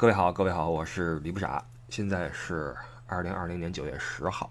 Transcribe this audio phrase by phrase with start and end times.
[0.00, 2.74] 各位好，各位好，我是李不傻，现在是
[3.06, 4.50] 二零二零年九月十号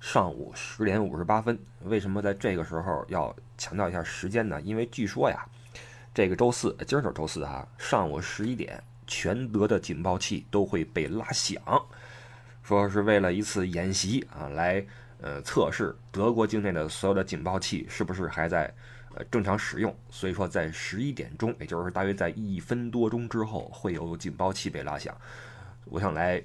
[0.00, 1.56] 上午十点五十八分。
[1.84, 4.60] 为什么在这个时候要强调一下时间呢？
[4.60, 5.46] 因为据说呀，
[6.12, 11.62] 这个周四，今儿就是周四哈，上午十一点，全德的警报器都会被拉响，
[12.64, 14.84] 说是为了一次演习啊，来
[15.20, 18.74] 呃测试德国境内的所有的警报器是不是还在。
[19.14, 25.14] 呃，正常使用，所以说在十一点钟，也就是大约在一分多钟之后，会有警报器被拉响。
[25.84, 26.42] 我想来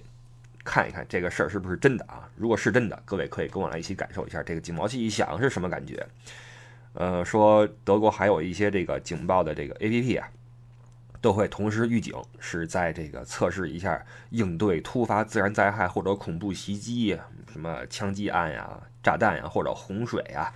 [0.65, 2.29] 看一看这个事儿是不是真的啊？
[2.35, 6.05] 如果是真的，各位可以跟我来一起感受一下这个警报器一响是什么感觉。
[6.93, 10.27] 呃，说德国还有一些这个警报的这个 APP 啊，
[11.21, 17.17] 都会同时预警，是在这个测试一下应对突发自然灾害或者恐怖袭击，
[17.53, 20.51] 什么枪击案呀、炸弹呀或者洪水呀。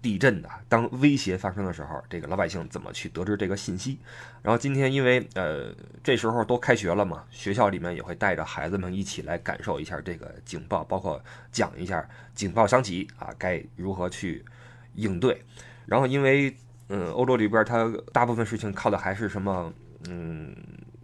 [0.00, 3.98] 地震的，当威胁发生的时候，这个老百姓怎么去得知这个信息？
[4.42, 14.44] 然后今天因为呃这时候都开学了嘛，学校里面也会带着孩子们一起来感受一下这个警报，包括讲一下警报响起啊该如何去
[14.94, 15.42] 应对。
[15.86, 16.56] 然后因为
[16.88, 19.72] 嗯欧洲里边它大部分事情靠的还是什么
[20.08, 20.54] 嗯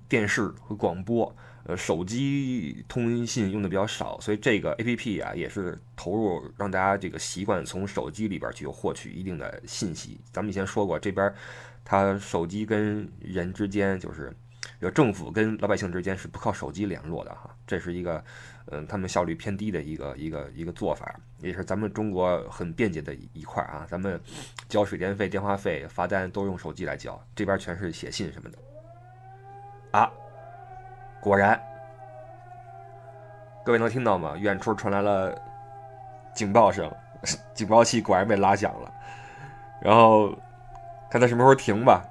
[0.09, 1.35] 电视和广播。
[1.69, 10.19] 呃，手机通信用的比较少，所以这个 A P P 啊也是投入让大家这个习惯从手机里边去获取一定的信息。
[10.33, 11.31] 咱们以前说过，这边
[11.85, 14.35] 它手机跟人之间就是
[14.81, 18.25] 有政府跟老百姓之间是不靠手机联络的哈，这是一个
[18.71, 23.87] 嗯他们效率偏低的一个一个一个做法，也是咱们中国很便捷的一块啊。
[23.91, 24.19] 咱们
[24.71, 28.57] 交水电费、电话费、罚单都用手机来交，这边全是写信什么的。
[31.21, 31.61] 果然，
[33.65, 34.35] 各位能听到吗？
[34.37, 35.35] 远处传来了
[36.33, 36.91] 警报声，
[37.53, 38.93] 警报器果然被拉响了。
[39.81, 40.33] 然后
[41.11, 42.03] 看它什么时候停吧，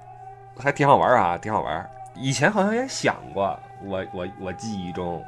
[0.58, 1.90] 还挺好玩啊，挺好玩。
[2.14, 5.24] 以前好像也想过，我我我记忆中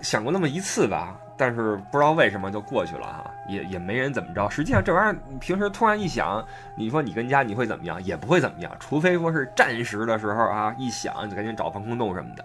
[0.00, 4.48] 想过那么一次吧，但是不知道为什么就过去了哈，也也没人怎么着。
[4.48, 6.44] 实际上这玩意儿平时突然一响，
[6.74, 8.02] 你说你跟家你会怎么样？
[8.02, 12.44] 也不会怎么样，除非说是战时的时候啊，一响就赶紧找防空洞什么的。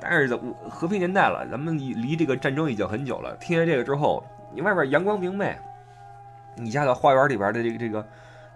[0.00, 0.34] 但是
[0.68, 3.36] 和平年代了，咱们离这个战争已经很久了。
[3.36, 5.54] 听见这个之后，你外边阳光明媚，
[6.56, 8.06] 你家的花园里边的这个这个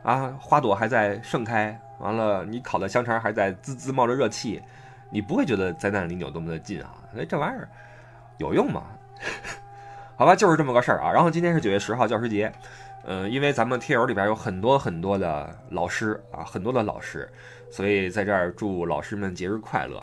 [0.03, 4.63] 啊花朵还在盛开，完了你烤的香肠还在滋滋冒着热气，
[5.11, 6.95] 你不会觉得灾难离你有多么的近啊？
[7.17, 7.69] 哎，这玩意儿
[8.39, 8.83] 有用吗？
[10.17, 11.13] 好吧，就是这么个事儿啊。
[11.13, 12.51] 然后今天是九月十号教师节，
[13.05, 17.31] 嗯，因为咱们贴友里边有很多很多的老师啊，很多的老师，
[17.71, 20.03] 所以在这儿祝老师们节日快乐，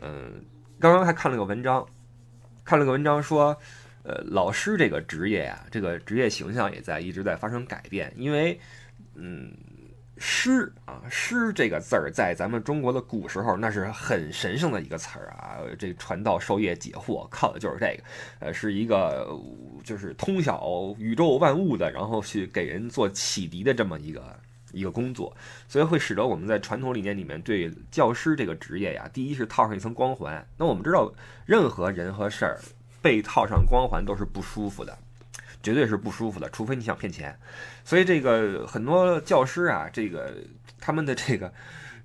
[0.00, 0.44] 嗯。
[0.84, 1.82] 刚刚还看了个文章，
[2.62, 3.56] 看了个文章说，
[4.02, 8.12] 呃，老师这个职业呀，这个职业形象也在一直在发生改变。
[8.18, 8.60] 因为，
[9.14, 9.50] 嗯，
[10.18, 18.02] 师啊，师这个字儿在咱们中国的古时候那是很神圣的一个词儿啊，这传道授业解惑靠的就是这个，
[18.40, 19.26] 呃，是一个
[19.82, 24.38] 就是通晓宇宙万物的，然后去给人做启迪的这么一个。
[24.74, 25.34] 一个工作，
[25.68, 30.46] 所以会使得我们在传统理念里面对教师这个职业呀，第一是套上一层光环。
[30.58, 31.12] 那我们知道，
[31.46, 32.60] 任何人和事儿
[33.00, 34.98] 被套上光环都是不舒服的，
[35.62, 37.38] 绝对是不舒服的，除非你想骗钱。
[37.84, 40.34] 所以这个很多教师啊，这个
[40.80, 41.52] 他们的这个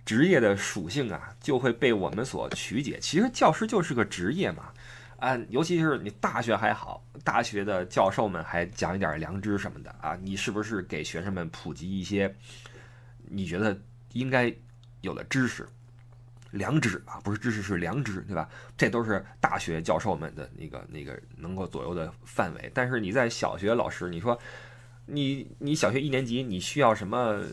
[0.05, 2.99] 职业的属性啊，就会被我们所曲解。
[3.01, 4.71] 其实教师就是个职业嘛。
[5.19, 12.33] 啊，尤其是你大学还好，大学的教授们还讲一点良知什么的啊，你是不是给学生们普及一些
[13.27, 13.79] 你觉得
[14.13, 14.53] 应该
[15.01, 15.67] 有的知识、
[16.51, 17.19] 良知啊？
[17.23, 18.49] 不是知识，是良知，对吧？
[18.77, 22.71] 这都是大学教授们的那个那个能够左右的范围。
[22.73, 24.39] 但是你在小学老师，你说
[25.05, 27.43] 你你小学一年级，你需要什么？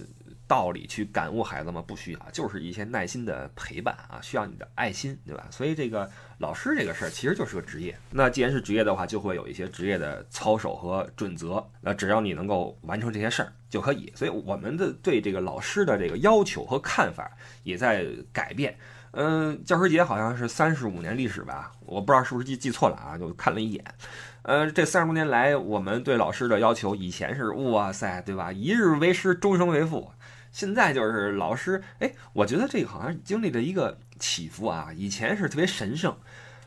[0.48, 1.82] 道理去感悟孩子吗？
[1.86, 5.46] 不需要，就是一些耐心的陪伴啊，需要你的爱心，对吧？
[5.50, 6.08] 所以这个
[6.38, 7.96] 老师这个事儿其实就是个职业。
[8.10, 11.64] 那既然是职业的话，就会有一些职业的操守和准则。
[11.80, 14.12] 那只要你能够完成这些事儿就可以。
[14.14, 17.30] 所以我们的对这个老师的这个要求和看法
[17.62, 18.76] 也在改变。
[19.12, 21.72] 嗯，教师节好像是三十五年历史吧？
[21.80, 23.16] 我不知道是不是记记错了啊？
[23.16, 23.82] 就看了一眼。
[24.42, 28.52] 呃，这三十多年来，我们对老师的要求以前是哇塞，对吧？
[28.52, 30.12] 一日为师，终生为父。
[30.56, 34.88] 现在就是老师，哎，我觉得这个好像经历了一个起伏啊。
[34.96, 36.16] 以前是特别神圣，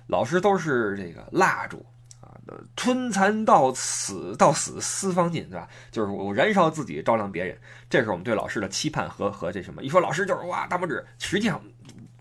[0.05, 1.83] 老师都是这个蜡烛
[2.21, 2.37] 啊，
[2.75, 5.67] 春蚕到死到死丝方尽，对吧？
[5.89, 7.57] 就是我燃烧自己照亮别人，
[7.89, 9.81] 这是我们对老师的期盼和和这什么。
[9.81, 11.59] 一说老师就是哇大拇指，实际上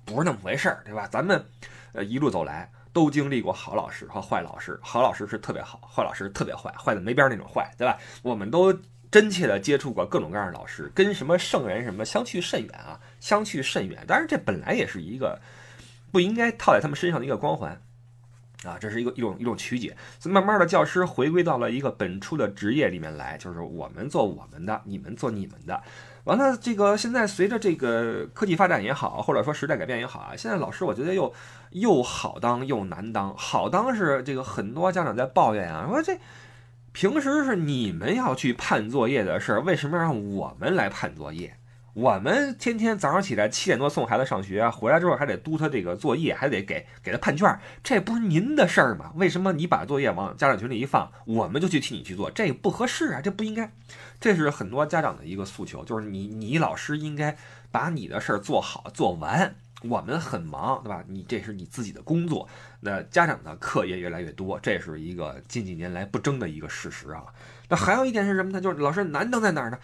[0.07, 1.07] 不是那么回事儿，对吧？
[1.09, 1.45] 咱们
[1.93, 7.99] 呃一路走来都经历过好老师和坏老师，好老师是特别好，坏老师特别坏，坏的没边那种坏，对吧？
[8.23, 8.75] 我们都。
[9.11, 14.05] 真切的接触过各种各样的老师，跟什么圣人什么相去甚远啊，相去甚远。
[14.07, 15.41] 当然，这本来也是一个，
[16.11, 17.81] 不应该套在他们身上的一个光环。
[18.65, 25.81] 啊，这是一个一种一种曲解，所以慢慢的教师回归到了一个本初的职业里面来，就是我们做我们的，你们做你们的。
[26.25, 31.33] 完了，这个现在随着这个科技发展也好，或者说时代改变也好啊，现在老师我觉得又
[31.71, 33.33] 又好当又难当。
[33.37, 36.19] 好当是这个很多家长在抱怨啊，说这
[36.93, 41.55] 平时是你们要去判作业的事儿，为什么让我们来判作业？
[41.95, 49.13] 我们天天早上起来七点多送孩子上学，回来之后还得督他这个作业，还得给给他判卷，这不是您的事儿吗？
[49.17, 52.31] 为什么你把作业往家长群里一放，我们就去替你去做？
[52.31, 53.73] 这不合适啊，这不应该。
[54.21, 57.37] 这是很多家长的一个诉求，就是你你老师应该
[57.73, 59.57] 把你的事儿做好做完。
[59.83, 61.05] 我们很忙，对吧？
[61.07, 62.49] 你这是你自己的工作，
[62.81, 67.25] 那家长的课业越来越多，这是一个近几年来不争的一个事实啊。
[67.69, 68.61] 那还有一点是什么呢？
[68.61, 69.79] 就是老师难当在哪儿呢？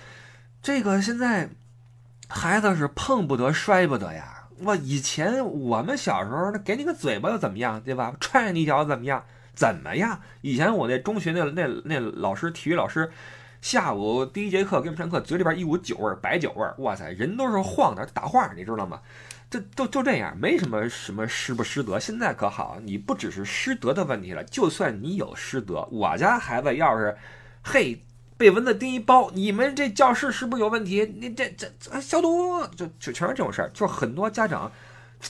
[0.62, 1.50] 这个现在。
[2.26, 4.48] 孩子是碰不得摔不得呀！
[4.60, 8.16] 我以前我们小时候，那给你个嘴巴又怎么样，对吧？
[8.18, 9.22] 踹你一脚怎么样？
[9.54, 10.18] 怎么样？
[10.40, 13.12] 以前我那中学那那那老师，体育老师，
[13.60, 19.02] 下午第一节课给我们上课，嘴里边一股酒味儿，白酒味儿，哇塞，人都是晃的，打晃，你知道吗？
[19.54, 22.00] 就就就这样，没什么什么师不师德。
[22.00, 27.16] 现在可好，你不只是师德的问题了，就算你有师德，我家孩子要是，
[27.62, 28.00] 嘿。
[28.36, 31.06] 被蚊子叮一包，你们这教室是不是有问题？
[31.20, 31.70] 你这这
[32.00, 33.70] 消毒，就就全是这种事儿。
[33.72, 34.70] 就很多家长，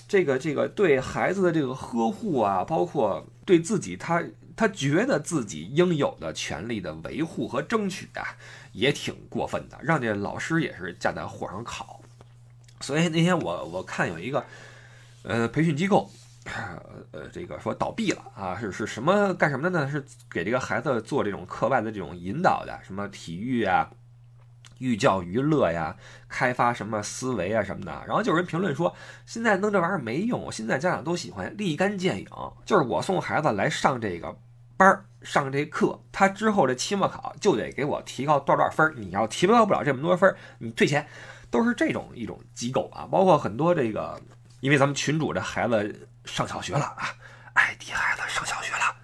[0.09, 4.25] 这个这个对孩子的这个呵护啊，包括对自己他
[4.57, 8.25] 他觉得自己应有的权利的维护和争取啊，
[8.73, 12.01] 也挺过分的，让这老师也是架在火上烤。
[12.85, 14.45] 所以那天我我看有一个
[15.23, 16.11] 呃培训机构。
[17.11, 19.91] 呃，这个说倒闭了啊，是是什么干什么的呢？
[19.91, 23.91] 是给这个孩子做这种课外的这种引导的，什么体育啊、
[24.77, 25.97] 寓教于乐呀、
[26.29, 27.91] 开发什么思维啊什么的。
[28.07, 28.95] 然后就有人评论说，
[29.25, 32.29] 现在弄这玩意儿没用，现在家长都喜欢立竿见影，
[32.67, 34.37] 就是我送孩子来上这个
[34.77, 38.93] 班儿、上这课，他之后这期末考就得给我提高多少多少分儿。
[38.99, 41.09] 你要提高不了这么多分儿，你退钱，
[41.55, 43.07] 都是这种一种机构啊。
[43.11, 44.21] 包括很多这个，
[44.61, 46.09] 因为咱们群主这孩子。
[46.27, 47.15] 上小学了啊，
[47.53, 48.97] 艾迪孩子上小学了，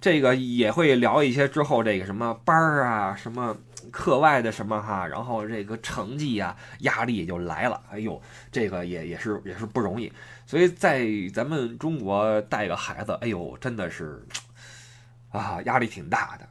[0.00, 3.54] 这个也会聊一些之后这个什么班儿啊，什么
[3.90, 7.78] 课外的什么哈，然后这个成绩呀，压力也就来了。
[7.90, 8.18] 哎呦，
[8.50, 10.10] 这个也也是也是不容易，
[10.46, 14.26] 所以在咱们中国带个孩子，哎呦，真的是
[15.28, 16.48] 啊，压力挺大的。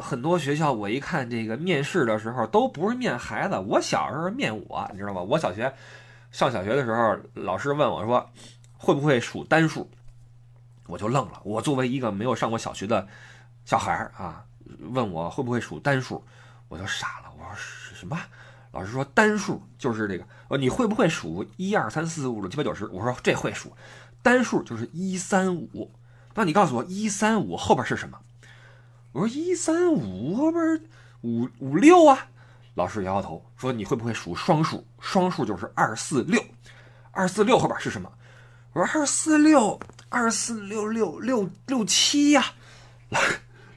[0.00, 5.22] 很多学校我一看这个面试的时候都不是面孩子，我小时候面我，你知道吗？
[5.22, 5.72] 我小学
[6.30, 8.30] 上小学的时候，老师问我说。
[8.78, 9.88] 会不会数单数？
[10.86, 11.40] 我就愣了。
[11.44, 13.08] 我作为一个没有上过小学的
[13.64, 14.44] 小孩儿啊，
[14.90, 16.22] 问我会不会数单数，
[16.68, 17.32] 我就傻了。
[17.38, 18.16] 我说什么？
[18.72, 20.24] 老师说单数就是这个。
[20.48, 22.86] 呃，你会不会数一二三四五六七八九十？
[22.88, 23.72] 我说这会数。
[24.22, 25.90] 单数就是一三五。
[26.34, 28.20] 那你告诉我一三五后边是什么？
[29.16, 30.82] 我说一三五后边
[31.22, 32.28] 五五六啊。
[32.74, 34.84] 老师摇摇头说你会不会数双数？
[35.00, 36.38] 双数就是二四六。
[37.12, 38.12] 二四六后边是什么？
[38.74, 39.80] 我说二四六
[40.10, 42.44] 二四六六六六七呀，
[43.08, 43.18] 老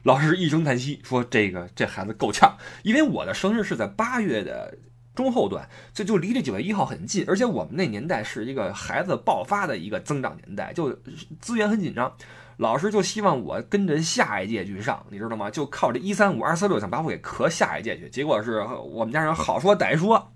[0.02, 4.76] 老师一声叹息说：“这个这孩子够呛，因为我的生日是在八月的
[5.14, 10.94] 中后段，这就离这九月一号很近，而且我们那年代是一个孩子爆发的一个增长年代，就
[11.40, 12.14] 资源很紧张，
[12.60, 15.50] 老师就希望我跟着下一届去上，你知道吗？
[15.50, 18.60] 就靠这一三五二四六想把我给磕下一届去，结果是
[18.92, 20.30] 我们家人好说歹说，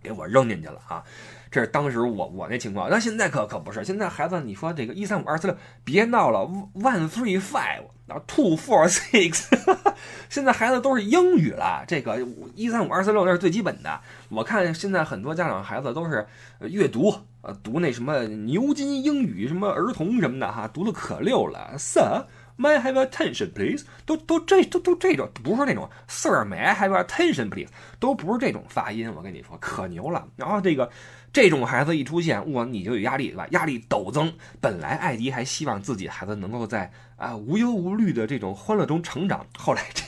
[0.00, 1.02] 给我扔进去了啊。”
[1.50, 3.82] 这是当时我我那情况，那现在可可不是。
[3.82, 6.40] 现在孩子，你说这个一三五二四六，别闹了
[6.74, 9.46] ，one three five，然后 two four six，
[10.28, 11.84] 现在孩子都是英语了。
[11.88, 12.20] 这个
[12.54, 14.00] 一三五二四六那是最基本的。
[14.28, 16.28] 我看现在很多家长孩子都是
[16.60, 21.70] 阅读，呃，读那什么牛津英语什么儿童什么的哈，读的可溜了。
[21.74, 22.26] Sir。
[22.60, 23.84] May I have attention, please？
[24.04, 27.68] 都都这都都这种不是那种 Sir，May I have attention, please？
[28.00, 30.26] 都不是这种发音，我跟你说可牛了。
[30.34, 30.90] 然后这个
[31.32, 33.46] 这种孩子一出现，哇，你就有压力对吧？
[33.52, 34.32] 压力陡增。
[34.60, 40.02] 本来艾迪还希望自己孩子能够在啊无忧无虑的这种欢乐中成长，后来这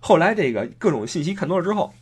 [0.00, 1.92] 后来这个各种信息看多了之后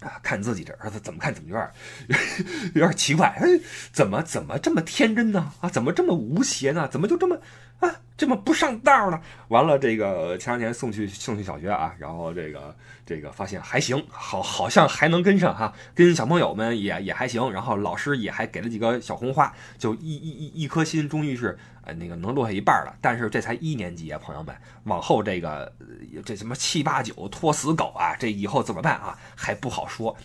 [0.00, 1.70] 啊，看自己这儿子怎么看怎么有点
[2.74, 3.46] 有点奇怪，哎，
[3.92, 5.52] 怎么怎么这么天真呢？
[5.60, 6.88] 啊，怎么这么无邪呢？
[6.90, 7.40] 怎么就这么？
[7.80, 9.20] 啊，这么不上道呢？
[9.48, 22.96] 完了，这个前两天送去送去小学啊，然后这个这个发现还行，好好像还能跟上哈，跟小朋友们也也还行，然后老师也还给了几个小红花，就一一一一颗心，终于是呃那个能落下一半了。
[23.02, 25.70] 但是这才一年级啊，朋友们，往后这个
[26.24, 29.18] 这什么七八九拖死狗啊，这以后怎么办啊？
[29.36, 30.16] 还不好说。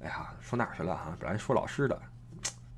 [0.00, 1.14] 哎呀，说哪去了哈？
[1.20, 2.00] 本来说老师的。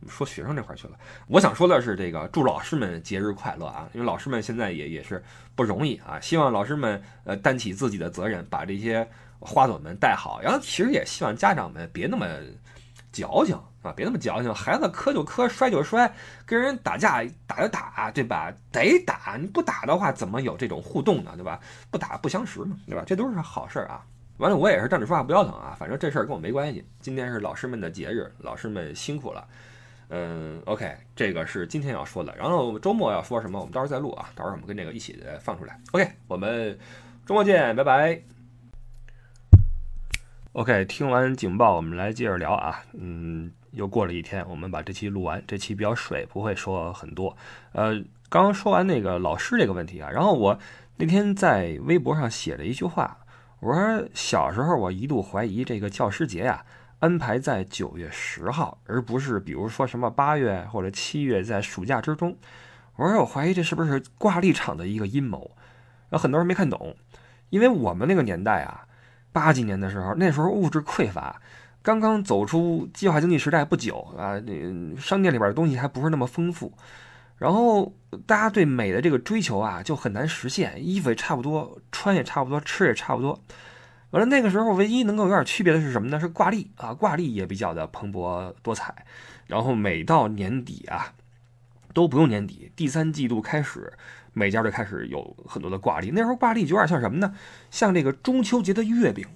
[0.08, 0.94] 说学生这块去了。
[1.26, 3.88] 我想说的是，这个祝老师们节日快乐啊！
[3.92, 5.22] 因为老师们现在也也是
[5.54, 10.40] 不容易啊，希望老师们呃担起自己的责任，把这些花朵们带好。
[10.40, 12.26] 然后其实也希望家长们别那么
[13.10, 16.12] 矫情啊，别那么矫情，孩子磕就磕，摔就摔，
[16.44, 18.52] 跟人打架打就打，对吧？
[18.70, 21.32] 得打，你不打的话怎么有这种互动呢？
[21.34, 21.58] 对吧？
[21.90, 23.02] 不打不相识嘛，对吧？
[23.06, 24.04] 这都是好事儿啊。
[24.36, 26.86] 完了，我也是站着说话不腰疼啊，反正这事儿跟我没关系。
[27.00, 29.46] 今天是老师们的节日，老师们辛苦了。
[30.08, 32.34] 嗯，OK，这个是今天要说的。
[32.36, 35.78] 然后周末要说什么，我们到时候再录啊，到时候我们跟这个一起放出来。
[35.92, 36.78] OK，我们
[37.26, 38.22] 周末见，拜拜。
[40.52, 42.82] OK，听完警报，我们来接着聊啊。
[42.92, 45.42] 嗯，又过了一天，我们把这期录完。
[45.46, 47.36] 这期比较水，不会说很多。
[47.72, 47.94] 呃，
[48.28, 50.58] 刚刚说完那个老师这个问题啊，然后我
[50.96, 53.18] 那天在微博上写了一句话。
[53.60, 56.64] 我说小时候我一度怀疑这个教师节呀
[56.98, 62.36] 安排在九月十号，而不是比如说什么八月或者七月在暑假之中。
[62.96, 65.50] 我说我怀疑这是不是挂历场的一个阴谋？
[66.10, 66.96] 有很多人没看懂，
[67.50, 68.86] 因为我们那个年代啊，
[69.32, 71.40] 八几年的时候，那时候物质匮乏，
[71.82, 76.72] 刚刚走出计划经济时代不久啊，那商店里边的东西还不是那么丰富。
[77.36, 80.72] 然后大家对美的这个追求啊，就很难实现。
[80.82, 83.38] 衣服也差不多，穿也差不多，吃也差不多。
[84.16, 86.18] 完了，那个时候唯一能够有点区别的是什么呢？
[86.18, 89.04] 是挂历啊，挂历也比较的蓬勃多彩。
[89.46, 91.12] 然后每到年底啊，
[91.92, 93.92] 都不用年底，第三季度开始，
[94.32, 96.11] 每家就开始有很多的挂历。
[96.11, 97.35] 那时候挂历就有点像什么呢？
[97.70, 99.26] 像这个中秋节的月饼。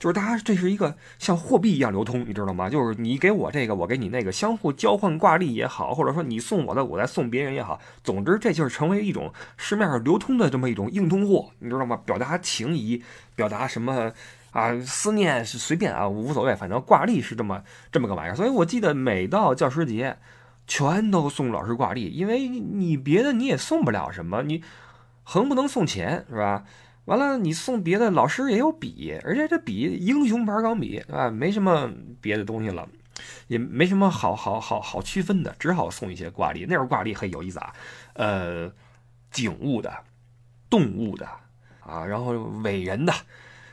[0.00, 2.70] 就是大家这是一个像货币一样流通，你知道吗？
[2.70, 12.00] 就是你给我这个，我给你那个，相互交换挂历也好，或者说你送我的，我再送别人也好，总之这就是成为一种市面上流通的这么一种硬通货，你知道吗？
[12.06, 13.02] 表达情谊，
[13.36, 14.10] 表达什么
[14.52, 14.74] 啊？
[14.80, 18.34] 思念是随便啊，无所谓，反正挂历是这么这么个玩意儿。
[18.34, 20.16] 所以我记得每到教师节，
[20.66, 24.64] 全都送老师挂历，因为你别的你也送不了什么，你
[25.24, 26.64] 横不能送钱，是吧？
[27.06, 31.28] 完了，你送别的老师也有笔，而且这笔英雄牌钢笔，啊？
[31.28, 31.90] 没什么
[32.20, 32.88] 别的东西了，
[33.48, 36.64] 也没什么好好好好区分的，只好送一些挂历。
[36.66, 37.74] 那时候挂历很有意思啊，
[38.12, 38.70] 呃，
[39.32, 39.92] 景物的、
[40.68, 41.26] 动物的
[41.80, 43.12] 啊，然后伟人的，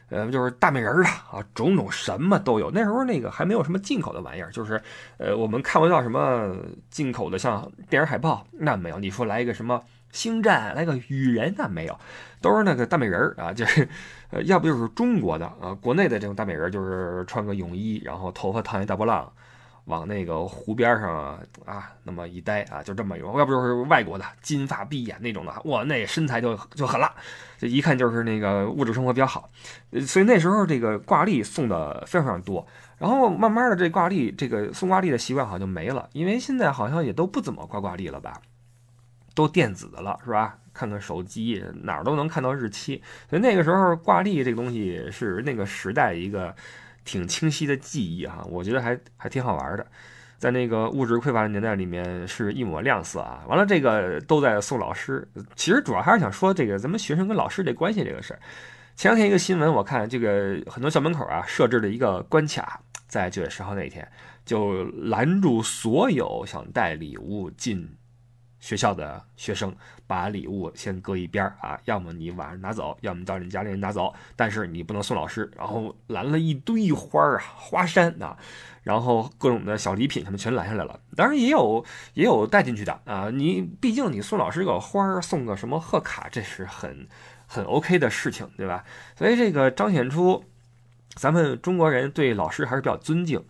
[0.10, 2.72] 呃，就是大美人的啊，种种什么都有。
[2.72, 4.82] 那时候那个还没有什么进口的玩意儿，就是
[5.18, 6.56] 呃，我们看不到什么
[6.90, 8.98] 进口的，像电影海报那没有。
[8.98, 9.84] 你说来一个什么？
[10.18, 11.96] 星战来个雨人那没有，
[12.42, 13.88] 都是那个大美人儿啊， 就是，
[14.32, 19.32] 呃，要不就是中国的啊，国内的这种大美人就是穿个泳衣，然后头发烫一大波浪，
[19.86, 27.14] 往那个湖边上啊那么一待啊，就这么一种，要不就是外国的金发碧眼那种的，哇，那身材就就狠了，
[27.60, 29.48] 这一看就是那个物质生活比较好，
[30.02, 32.66] 所以那时候这个挂历送的非常非常多，
[32.98, 38.42] 然后慢慢的这挂历这个送挂历的习惯好像就没了，因为现在好像也都不怎么挂挂历了吧。
[39.38, 40.58] 都电子的了，是吧？
[40.74, 43.00] 看看手机，哪儿都能看到日期。
[43.30, 46.56] 所以那个时候挂历这个东西是那个时代一个
[47.06, 49.86] 挺清晰的记忆哈，我觉得还还挺好玩的。
[50.40, 53.44] 在那个物质匮乏的年代里面是一抹亮色啊。
[53.48, 58.40] 完了，这个都在送老师，其实主要还是想说这个咱们学生跟老师这关系这个事儿。
[58.96, 64.08] 前两天一个新闻，我看这个很多校门口啊设置了一个关卡，在九月十号那一天
[64.44, 67.88] 就拦住所有想带礼物进。
[68.68, 69.74] 学校的学生
[70.06, 75.50] 把礼物先搁一边儿啊，要么你晚上拿走，要么到你家里人拿走，但是你不能送老师。
[75.56, 78.38] 然后拦了一堆花儿啊，花山啊，
[78.84, 81.00] 然后各种的小礼品什么全拦下来了。
[81.16, 81.82] 当然也有
[82.14, 87.08] 也有带进去的啊，你毕竟你送老师个花儿，送个什么贺卡，这是很
[87.46, 88.84] 很 OK 的事情，对吧？
[89.16, 90.44] 所以这个彰显出
[91.16, 93.42] 咱们中国人对老师还是比较尊敬。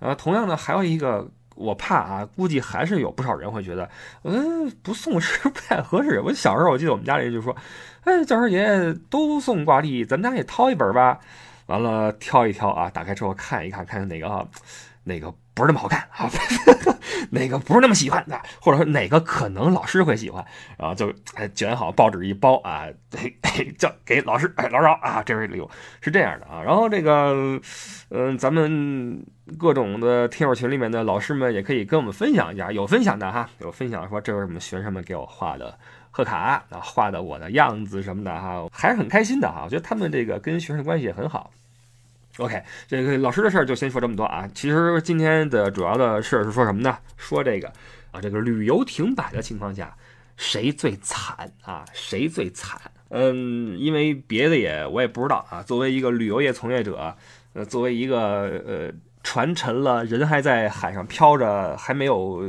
[0.00, 1.30] 呃，同样的还有一个。
[1.54, 3.88] 我怕啊，估计还是有不少人会觉得，
[4.22, 6.20] 嗯，不送是不太合适。
[6.20, 7.54] 我小时候我记得我们家里人就说，
[8.04, 11.20] 哎，教师节都送挂历，咱家也掏一本吧。
[11.66, 14.48] 完了挑一挑啊，打开之后看一看，看看哪个
[15.04, 16.28] 哪个不是那么好看啊，
[17.30, 20.44] 哪个不是那么喜欢的，或者说哪个可能老师会喜欢，
[20.76, 21.12] 然后就
[21.54, 22.86] 卷好报纸一包啊，
[23.78, 25.70] 叫给老师，哎，老师啊，这位礼物
[26.00, 26.62] 是这样的啊。
[26.62, 27.60] 然后这个，
[28.10, 29.24] 嗯，咱们。
[29.58, 35.78] 各种的听友群里面的老师们也可以跟我们分享一下，有分享的哈，有分享说这是我们学生们给我画的
[36.10, 39.60] 贺卡啊，画的我的样子什么的哈，还是很开心的哈。
[39.62, 41.50] 我觉得他们这个跟学生关系也很好。
[42.38, 44.48] OK，这个老师的事儿就先说这么多啊。
[44.54, 46.98] 其实今天的主要的事儿是说什么呢？
[47.16, 47.68] 说这个
[48.10, 49.96] 啊，这个旅游停摆的情况下，
[50.36, 51.84] 谁最惨啊？
[51.92, 52.80] 谁最惨？
[53.10, 55.62] 嗯，因为别的也我也不知道啊。
[55.62, 57.16] 作为一个旅游业从业者，
[57.52, 58.18] 呃，作为一个
[58.66, 58.92] 呃。
[59.26, 62.42] 船沉了，人还在海上漂着，还没有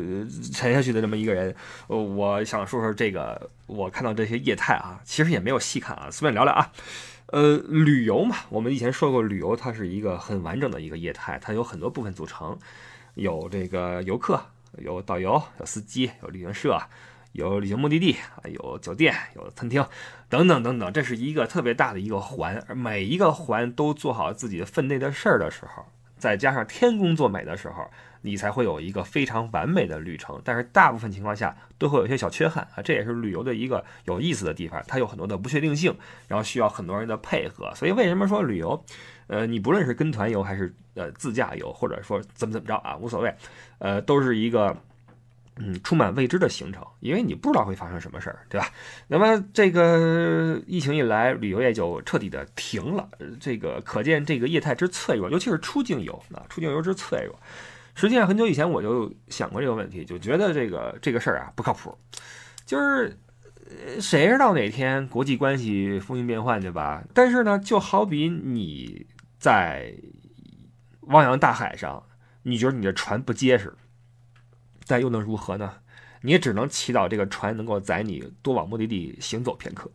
[0.54, 1.56] 沉下去的这么一个人。
[1.88, 6.70] 呃，我想说说这个，我看到这些业态啊，其实也没有细看啊，随便聊聊啊。
[7.36, 12.58] 呃，旅游嘛，我们以前说过，旅游它是一个很完整的一个业态，它有很多部分组成，
[13.16, 14.40] 有这个游客，
[14.78, 16.80] 有导游，有司机，有旅行社。
[17.34, 18.16] 有旅行目的地，
[18.46, 19.86] 有酒店，有餐厅，
[20.30, 25.86] 等等等等，这是一个特别大的一个环，而每一个环都做好自己分内的事儿的时候，
[26.18, 27.92] 再加上天公作美的时候，
[28.26, 30.42] 你才会有一个非常完美的旅程。
[30.44, 35.96] 但是大部分情况下都会有一些小缺憾啊，这也是旅游的一个有意思的地方，它有很多的不确定性，
[36.28, 37.72] 然后需要很多人的配合。
[37.76, 38.84] 所以为什么说旅游，
[39.28, 43.34] 呃，你不论是跟团游还是呃自驾游，或者说怎么怎么着啊，无所谓，
[43.78, 44.76] 呃，都是一个。
[45.58, 48.68] 嗯，充满未知的行程，因为你不知道会发生什么事儿，对吧？
[49.08, 53.08] 那么这个疫情一来，旅游业就彻底的停了。
[53.40, 57.40] 这个可见这个业态之脆弱，尤其是出境游啊，出境游之脆弱。
[57.96, 61.98] 实际上很久以前我就想过这个问题，就觉得这个这个事儿啊不靠谱。
[62.66, 63.18] 就是
[64.00, 67.04] 谁知道哪天国际关系风云变幻，对吧？
[67.14, 69.08] 但是呢，就好比你
[69.40, 69.94] 在
[71.08, 72.04] 汪洋大海上，
[72.44, 73.74] 你觉得你的船不结实。
[74.88, 75.74] 但又能如何呢？
[76.22, 79.90] 你也只能祈祷这个船能够载你多往目的地行走片刻。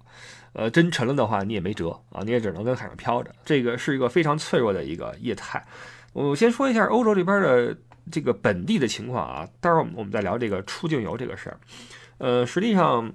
[0.53, 3.33] 呃，真沉了的话，你也没辙啊，你也只能跟海上漂着。
[3.45, 5.65] 这个是一个非常脆弱的一个业态。
[6.13, 7.77] 我先说一下欧洲这边的
[8.11, 11.61] 这个本地的情况啊，待会儿我们再聊这个出境游这个事儿。
[12.19, 13.13] 呃，实际上，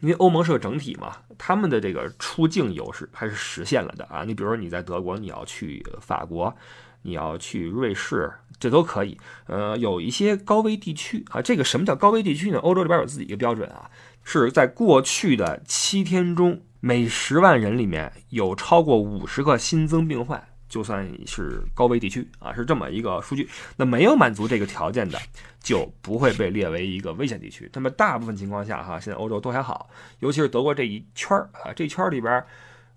[0.00, 4.24] 因为欧盟是个整体嘛，他们的这个出境游是还是实现了的啊。
[4.24, 6.54] 你比如说你在德国，你要去法国。
[7.02, 9.16] 你要去瑞士，这都可以。
[9.46, 12.58] 呃，有一些高危地区啊，这个什么叫高危地区呢？
[12.58, 13.88] 欧洲这边有自己一个标准啊，
[14.24, 23.48] 是在过去的七天中，每十万人里面有超过五十个新增病患，就算是高危地区啊，是这么一个数据。
[23.76, 25.18] 那没有满足这个条件的，
[25.60, 27.70] 就不会被列为一个危险地区。
[27.72, 29.88] 那么大部分情况下哈，现在欧洲都还好，
[30.20, 32.44] 尤其是德国这一圈儿啊，这一圈儿里边，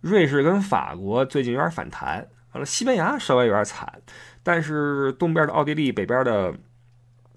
[0.02, 2.28] 瑞士跟法国最近有点反弹。
[2.54, 4.02] 完了，西班牙稍微有点惨，
[4.44, 6.54] 但是东边的奥地利，北边的，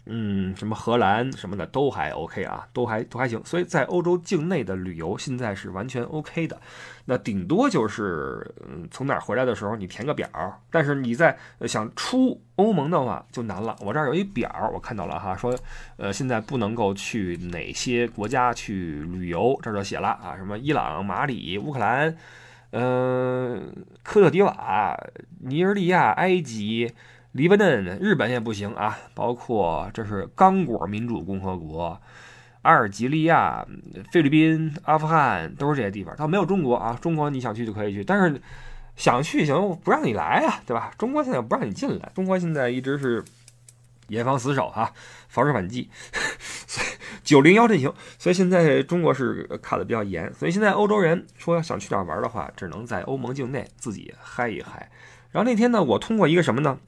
[0.06, 3.42] 嗯，什么荷兰什么的都还 OK 啊，都还都还行。
[3.44, 6.60] 所以在欧洲境内的旅游现在是完全 OK 的。
[7.06, 10.28] 那顶多就是，嗯，从哪儿回来的时候你填个表，
[10.70, 11.36] 但是你在
[11.66, 13.74] 想出欧盟的话就难了。
[13.80, 15.54] 我这儿有一表，我看到了哈，说，
[15.96, 22.14] 呃，现在不能够去哪些国家去旅游，这儿就写了啊，什么伊朗、马里、乌克兰。
[22.76, 24.98] 嗯，科特迪瓦、
[25.42, 26.92] 尼日利亚、埃及、
[27.34, 32.00] 黎巴嫩、日本也不行啊，包括这是刚果民主共和国、
[32.62, 33.66] 阿尔及利亚、
[34.12, 36.14] 菲律宾、阿富汗，都是这些地方。
[36.16, 38.40] 它没有中国啊，中国你想去就可以去，但是
[38.94, 40.92] 想去行不让你来啊，对吧？
[40.96, 43.24] 中国现在不让你进来，中国现在一直是
[44.06, 44.92] 严防死守哈，
[45.26, 45.90] 防止反击。
[47.24, 54.88] 九零幺阵型，所以现在中国是卡的比较严，所以现在欧洲人说想去哪玩的话，只能在欧盟境内自己嗨一嗨。
[55.32, 56.78] 然后那天呢，我通过一个什么呢？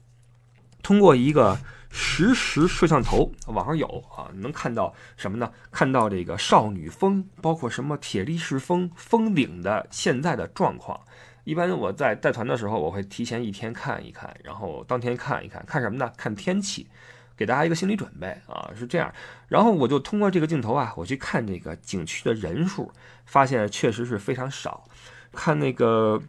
[0.87, 5.51] 通过一个实时摄像头，网上有啊，能看到什么呢？
[5.69, 10.97] 看到这个少女峰，包括什么铁力士峰峰顶的现在的状况。
[11.43, 16.09] 一般我在带团的时候，我会提前一天看一看，然后当天看一看，看什么呢？
[16.15, 16.87] 看天气。
[17.35, 19.13] 给大家一个心理准备啊，是这样。
[19.49, 22.89] 然后我就通过这个镜头啊，我去看这个景区的人数，
[23.25, 24.85] 发现确实是非常少。
[25.33, 26.21] 看那个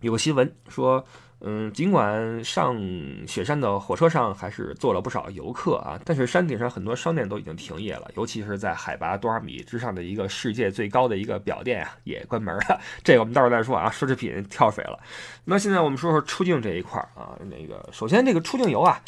[0.00, 1.06] 有个新闻说，
[1.48, 2.76] 嗯，尽管上
[3.24, 12.80] 雪山的火车上还是坐了不少游客啊，但是山顶上很多商店都已经停业了，尤其是在海拔多少米之上的一个世界最高的一个表店啊，也关门了。
[13.04, 14.98] 这个我们到时候再说啊，奢侈品跳水了。
[15.44, 19.00] 那现在我们说说出境这一块啊，那个首先这个出境游啊。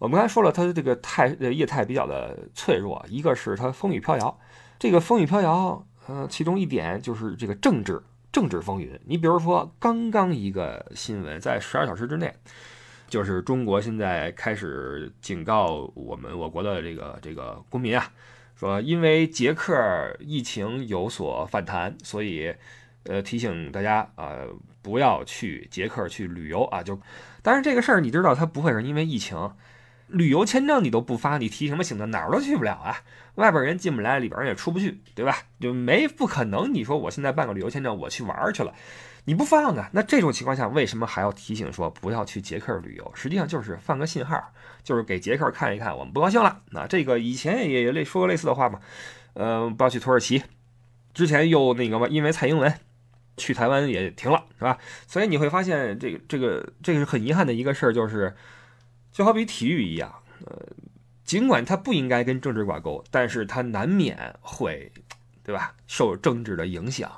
[0.00, 4.36] 我们刚才说了，它的这个态呃业态比较的脆弱，一个是它风雨飘摇，
[4.80, 8.02] 这个风雨飘摇，呃，其中一点就是这个政治
[8.34, 8.90] 政治风云。
[9.06, 12.34] 你比如说，刚刚一个新闻，在十二小时之内，
[13.08, 18.10] 就是中国现在开始警告我们我国的这个这个公民啊，
[18.56, 19.72] 说因为捷克
[20.18, 22.52] 疫情有所反弹，所以
[23.04, 24.38] 呃提醒大家啊
[24.82, 26.82] 不要去捷克去旅游啊。
[26.82, 27.00] 就，
[27.40, 29.52] 但是这个事儿你知道，它不会是因为疫情。
[30.08, 32.04] 旅游签证你都不发，你提什么醒的？
[32.06, 32.98] 哪儿都去不了啊！
[33.36, 35.36] 外边人进不来，里边人也出不去，对吧？
[35.60, 36.72] 就没不可能。
[36.72, 38.72] 你说我现在办个旅游签证，我去玩去了，
[39.24, 39.90] 你不放啊？
[39.92, 43.12] 那这种情况下，为什么还要提醒说不要去捷克旅游？
[43.14, 44.40] 实际上就是放个信号，
[44.82, 46.60] 就是给捷克看一看，我们不高兴了。
[46.70, 48.80] 那这个以前也类说过类似的话嘛，
[49.32, 50.42] 呃，不要去土耳其。
[51.12, 52.72] 之前又那个嘛，因为蔡英文
[53.36, 54.78] 去台湾也停了，是吧？
[55.06, 58.34] 所以你会发现，这个这个这个是很遗憾的一个事儿，就是。
[59.12, 60.12] 就好比体育一样，
[60.44, 60.60] 呃，
[61.24, 64.92] 尽管它不应该跟政治挂钩，但是它难免会，
[65.42, 65.74] 对吧？
[65.86, 67.10] 受政治的影响。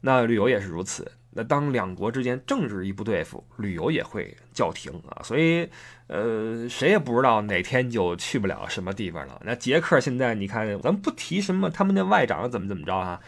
[0.00, 1.10] 那旅游也是如此。
[1.34, 5.22] 那当两国之间政治一不对付，旅游也会叫停啊。
[5.22, 5.66] 所以，
[6.08, 9.40] 呃，谁也不知道哪天就去不了什么地方了。
[9.42, 13.18] 那捷克现在你看，咱不提什么他们的外长怎么怎么着啊，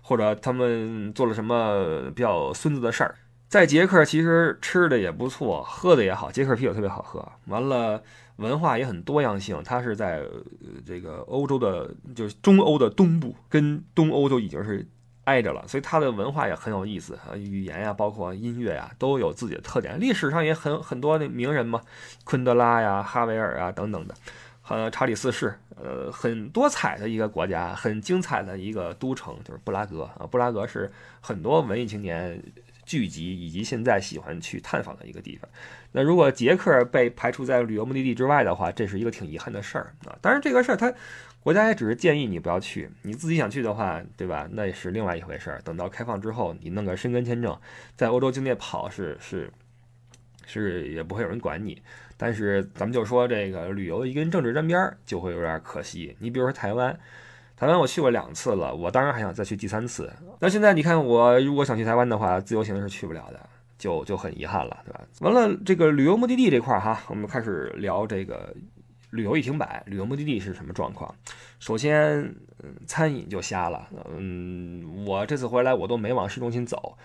[0.00, 3.16] 或者他们做了什么比较孙子的事儿。
[3.48, 7.30] 在捷克，其实吃的也不错，喝的也好，捷克啤酒特别好喝。
[7.46, 8.02] 完了，
[8.40, 9.62] 文化也很多样性。
[9.64, 10.24] 它是在
[10.84, 14.88] 这个欧洲的，就是中欧的东部，跟东欧都已经是
[15.24, 20.00] 挨着了，所以它的文化也很有意思啊，语言呀，包括音乐呀，都有自己的特点。
[20.00, 21.80] 历史上也很很多的名人嘛，
[22.24, 24.14] 昆德拉呀、哈维尔啊等等的，
[24.68, 30.26] 呃，查理四世，呃，很多彩的一个国家，很精彩的一个都城，就是布拉格啊。
[30.26, 32.42] 布拉格是很多文艺青年。
[32.90, 35.48] 聚集以及现在喜欢去探访的一个地方。
[35.92, 40.18] 那如果捷克被排除在旅游目的地之外的话，这是一个挺遗憾的事儿啊。
[40.20, 40.92] 当然，这个事儿他
[41.40, 44.48] 国家也只是建议你不要去，你自己想去的话，对吧？
[44.50, 45.60] 那也是另外一回事儿。
[45.62, 47.56] 等到开放之后，你弄个申根签证，
[47.94, 49.48] 在欧洲境内跑是是
[50.44, 51.80] 是也不会有人管你。
[52.16, 56.16] 但是咱们就说这个旅游一跟政治沾边儿，就会有点可惜。
[56.18, 56.98] 你比如说台湾。
[57.60, 60.10] 台湾我去过两次了，我当然还想再去第三次。
[60.38, 63.38] 那现在你看，我如果想去台湾的话，自由行是去不了的，
[63.76, 65.00] 就就很遗憾了，对吧？
[65.20, 68.56] 完了，这个旅游目的地这块儿哈，我们开始聊这个
[69.10, 71.14] 旅游一停摆，旅游目的地是什么状况？
[71.58, 73.86] 首先，嗯，餐饮就瞎了。
[74.16, 76.96] 嗯，我这次回来我都没往市中心走，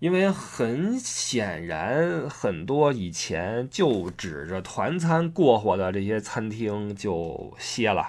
[0.00, 8.08] 因为很显然，很多以前就指着团餐过活的这些餐厅就歇了。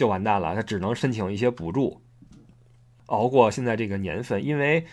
[0.00, 2.00] 就完蛋了，他只能申请一些补助，
[3.04, 4.42] 熬过现在这个年份。
[4.42, 4.86] 因为，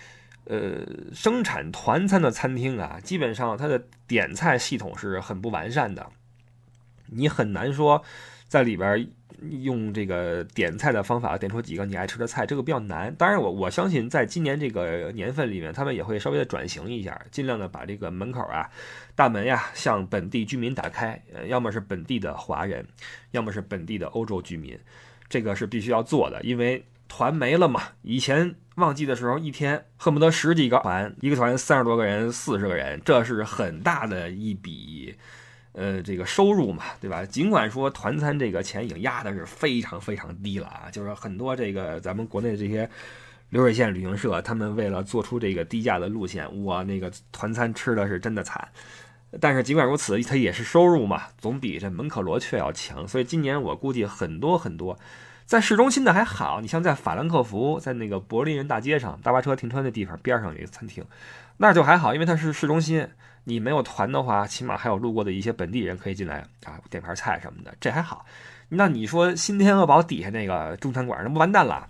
[0.44, 6.10] 呃，生产团餐的餐厅啊，基本上它的点菜系统是很不完善的，
[7.06, 8.04] 你很难说
[8.50, 9.10] 在里边
[9.42, 13.14] 用这个点菜的方法点出几个你爱吃的菜，这个比较难。
[13.16, 18.70] 当然，我我相信在今年这个年份里面，他们也会稍微的转型一下，尽量的把这个门口啊、
[19.16, 22.86] 大门呀向本地居民打开，要么是本地的华人，
[23.32, 24.78] 要么是本地的欧洲居民。
[25.30, 27.84] 这个是必须要做的，因为团没了嘛。
[28.02, 35.16] 以前旺季的时候，一天恨不得十几个团，一个团三十多个人、四十个人，这是很大的一笔，
[35.80, 37.24] 呃，这个收入嘛，对吧？
[37.24, 42.90] 尽管说团餐这个钱已经压的是非常非常低了啊，就是很多这个咱们国内的这些
[43.50, 48.68] 流水线旅行社，他们为了做出这个低价的路线，我那个团餐吃的是真的惨。
[49.40, 53.08] 但是尽管如此，它也是收入嘛，总比这门可罗雀要强。
[53.08, 54.98] 所以今年我估计很多很多，
[55.46, 61.06] 在市中心的还好，你像在法兰克福，在那个柏林人大街上大巴车停车那地方边上有一个餐厅，
[61.58, 63.08] 那就还好，因为它是市中心。
[63.48, 68.26] 你没有团的话，起码还有路过的一些本地人可以进来啊，点盘菜什么的，这还好。
[68.68, 71.88] 那你说新天鹅堡底下那个中餐馆，那不完蛋了，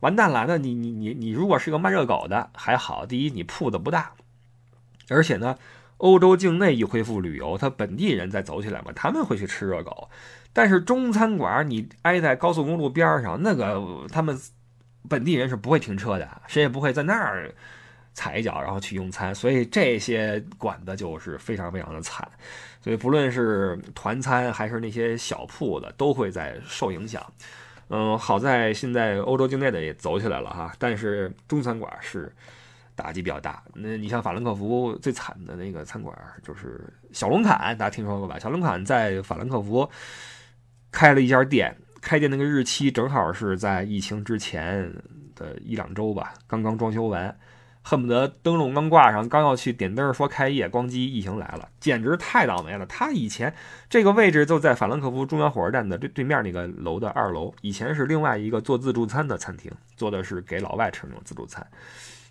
[0.00, 0.44] 完蛋了。
[0.48, 4.12] 那你你你你如果是个卖热狗的还好，第一你铺子不大，
[5.08, 5.56] 而且呢。
[5.98, 10.08] 欧洲境内一恢复旅游，他本地人再走起来嘛，他们会去吃热狗。
[10.52, 14.38] 但是中餐馆你挨在高速公路边上，那个他们
[15.08, 17.52] 本地人是不会停车的，谁也不会在那儿
[18.14, 19.34] 踩一脚然后去用餐。
[19.34, 22.28] 所以这些馆子就是非常非常的惨。
[22.80, 27.24] 所以不论是团餐还是那些小铺子，都会在受影响。
[27.88, 32.32] 嗯，好在现在欧洲境内的也走起来了哈，但是中餐馆是。
[32.98, 33.62] 打击比较大。
[33.74, 38.40] 那你像法兰克福最惨的那个餐馆就是小龙坎，大家听说过吧？
[38.40, 39.88] 小龙坎在法兰克福
[40.90, 44.92] 开了一家店，开店那个日期正好是在疫情之前
[45.36, 47.38] 的一两周吧，刚刚装修完，
[47.82, 52.84] 恨不得灯笼刚挂上，刚要去点灯说开业，咣叽，疫情来了，简直太倒霉了。
[52.86, 53.54] 他以前
[53.88, 61.66] 这个位置就在法兰克福中央火车站的对对面那个楼的二楼，以前是另外一个做自助餐的餐厅，做的是给老外吃那种自助餐。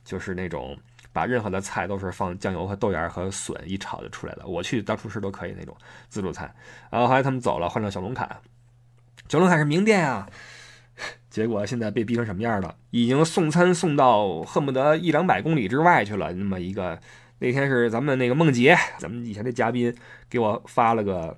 [0.03, 0.77] 就是那种
[1.11, 4.47] 把任何的菜都是放酱油和豆芽和笋一炒就出来了。
[4.47, 5.75] 我去当厨师都可以那种
[6.07, 6.49] 自助餐。
[6.89, 8.25] 然后后来他们走了，换成小龙坎。
[9.27, 10.25] 小龙坎是名店啊，
[11.37, 12.73] 结果现在被逼成什么样了？
[12.89, 16.33] 已经送餐送到恨不得一两百公里之外去了。
[16.33, 16.99] 那么一个
[17.37, 19.95] 那天是咱们那个梦杰，咱们以前的嘉宾
[20.27, 21.37] 给我发了个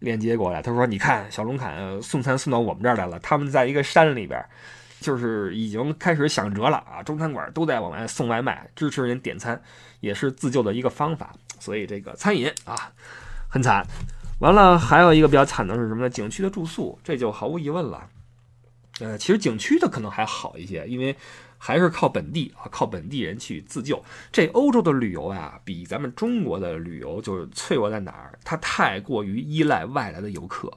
[0.00, 4.44] 链接过来，他说：“你看小龙坎送餐送到我们这儿来了，他们在一个山里边。”
[5.00, 7.02] 就是已经开始想辙了啊！
[7.02, 9.58] 中餐馆都在往外送外卖，支持人点餐
[10.00, 11.32] 也是自救的一个方法。
[11.58, 12.92] 所以这个餐饮啊
[13.48, 13.82] 很惨。
[14.40, 16.10] 完了，还有一个比较惨的是什么呢？
[16.10, 18.06] 景区的住宿，这就毫无疑问了。
[19.00, 21.16] 呃，其实景区的可能还好一些，因为
[21.56, 24.02] 还是靠本地啊，靠本地人去自救。
[24.32, 28.38] 这欧洲的旅游啊，比咱们中国的旅游就是脆弱在哪儿？
[28.44, 30.72] 它太过于依赖外来的游客。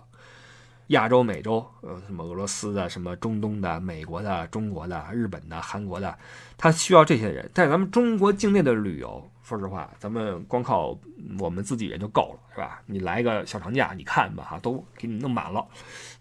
[0.91, 6.17] 亚洲、美洲，呃，什么俄罗斯的、什么中东的、美国的、中国的、日本的、韩国的，
[6.58, 7.49] 他需要这些人。
[7.54, 10.97] 但是咱们中国境内的旅游，说实话，咱们光靠
[11.39, 12.82] 我们自己人就够了，是吧？
[12.86, 15.65] 你来个小长假，你看吧，哈，都给你弄满了。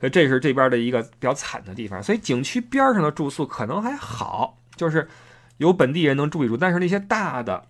[0.00, 2.02] 所以这是这边的一个比较惨的地方。
[2.02, 5.09] 所以景区边上的住宿可能还好，就是
[5.59, 6.56] 有本地人能住一住。
[6.56, 7.66] 但是那些大的。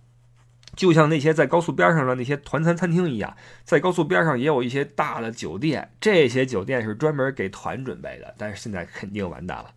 [0.81, 8.33] 就像那些在高速边上的那些团餐餐厅一样，在高速边上也有一些大的酒店，这些酒店是专门给团准备的。
[8.35, 9.67] 但是现在肯定完蛋了，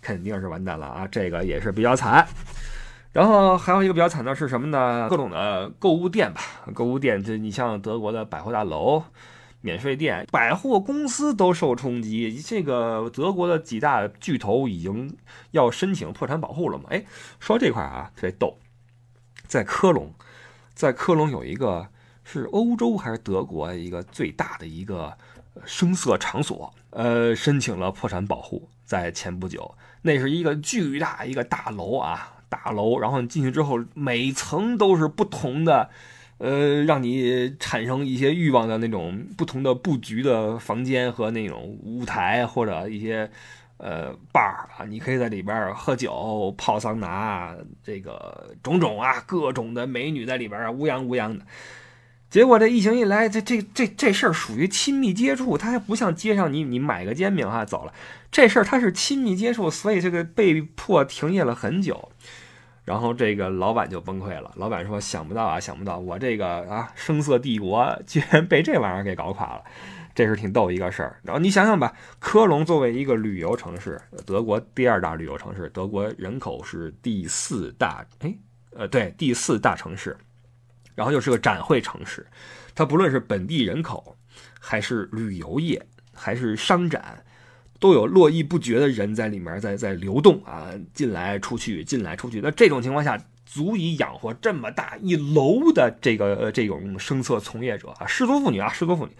[0.00, 1.06] 肯定是完蛋了啊！
[1.12, 2.26] 这个也是比较惨。
[3.12, 5.08] 然后还有一个比较惨的是什么呢？
[5.10, 6.40] 各种的购物店吧，
[6.72, 9.04] 购物店，这你像德国的百货大楼、
[9.60, 12.40] 免税店、百货公司都受冲击。
[12.40, 15.14] 这个德国的几大巨头已经
[15.50, 16.84] 要申请破产保护了嘛？
[16.88, 17.04] 哎，
[17.40, 18.56] 说这块啊，特别逗，
[19.46, 20.10] 在科隆。
[20.76, 21.88] 在科隆有一个
[22.22, 25.16] 是欧洲还是德国一个最大的一个
[25.64, 28.68] 声色场所，呃，申请了破产保护。
[28.84, 35.88] 在前不久，那是一个巨大一个大楼啊，大楼，然后你进去之后，每层都是不同的，
[36.38, 43.30] 呃，让你产生一些欲望的那种不同的布局的房间和那种舞台或者一些。
[43.78, 51.44] 呃，bar 啊，你可以在里边喝酒、泡桑拿，这个种种啊，各种的美女在里边啊，乌泱乌泱的。
[52.28, 57.92] 结果这疫情一来，这这这这事儿属于亲密接触，它还不像街上你你买个煎饼哈走了，
[58.32, 62.10] 这事儿它是亲密接触，所以这个被迫停业了很久。
[62.84, 69.64] 然后这个老板就崩溃了，老板说：“想不到啊，想不到，我这个啊声色帝国居然被这玩意儿给搞垮了。”
[70.16, 78.34] 这是挺逗一个事儿，然后你想想吧，科隆作为一个旅游城市，德国第二大旅游城市，德国人口是第四大，哎，
[78.70, 80.16] 呃，对，第四大城市，
[80.94, 82.26] 然后又是个展会城市，
[82.74, 84.16] 它不论是本地人口，
[84.58, 87.22] 还是旅游业，还是商展，
[87.78, 92.40] 都有络绎不绝的人在里面在在流动啊，进来出去，进来出去。
[92.40, 99.12] 那这种情况下，足以养活这么大一楼的这个这种声色从业者啊，失足妇女啊，失足妇女。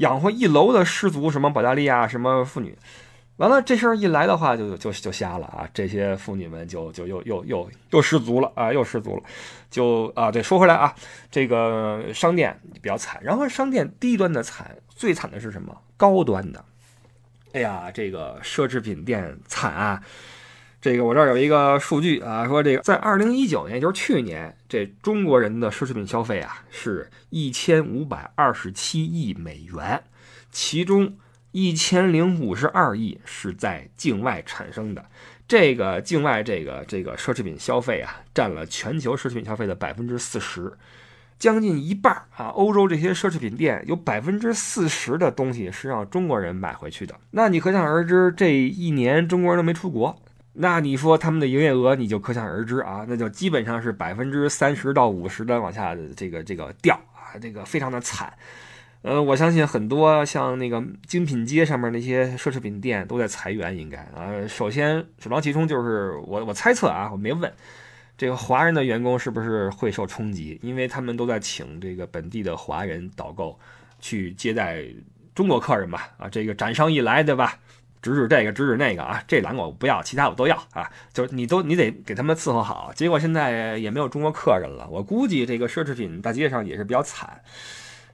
[0.00, 2.76] 养活一楼的失足，什么保加利亚什么妇女，
[3.36, 5.68] 完了这事儿一来的话，就就就瞎了啊！
[5.74, 9.22] 这些妇女们就就又又又又失足了啊，又失足了，
[9.70, 10.94] 就啊，对，说回来啊，
[11.30, 15.76] 这个商店比较惨，然后商店低端的惨，最惨的是什么？
[15.96, 16.64] 高端的，
[17.52, 20.02] 哎呀，这个奢侈品店惨啊！
[20.80, 30.02] 这个我这儿有一个数据啊，说这个在二零一九年，就是去年，这中国人的奢侈品消费啊是一千五百二十七亿美元，
[30.50, 31.18] 其中
[31.52, 35.04] 一千零五十二亿是在境外产生的。
[35.46, 40.72] 这个境外这个这个奢侈品消费啊，占了全球奢侈品消费的百分之四十，
[41.38, 42.46] 将近一半啊。
[42.54, 47.14] 欧洲这些奢侈品店有百分之四十的东西是让中国人买回去的。
[47.32, 50.18] 那你可想而知，这一年中国人都没出国。
[50.52, 58.32] 那你说他们的营业额，你就可想而知啊，那就基本上是百分之三十到五十的往下这个这个掉啊，这个非常的惨。
[59.02, 64.46] 呃，我相信很多像那个精品街上面那些奢侈品店都在裁员，应该啊。
[64.46, 67.50] 首先首当其冲就是我我猜测啊，我没问
[68.18, 73.58] 这个华人的员工是不是会受冲击，因为他们都在请这个本地的华人导购
[74.00, 74.84] 去接待
[75.34, 77.58] 中国客人嘛啊，这个展商一来，对吧？
[78.02, 82.92] 指指这个，指指那个啊，这两个我不要，其他我都要啊，就是你都你得给他们伺候好。
[82.94, 87.42] 结果现在也没有中国客人了，我估计这个奢侈品大街上也是比较惨。